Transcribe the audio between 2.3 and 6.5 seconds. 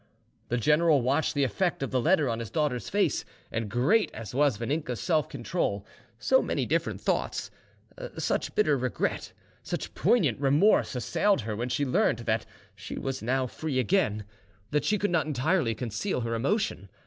his daughter's face, and great as was Vaninka's self control, so